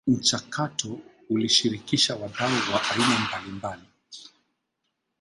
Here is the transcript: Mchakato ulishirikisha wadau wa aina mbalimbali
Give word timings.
Mchakato 0.07 0.99
ulishirikisha 1.29 2.15
wadau 2.15 2.73
wa 2.73 2.89
aina 2.91 3.19
mbalimbali 3.27 3.85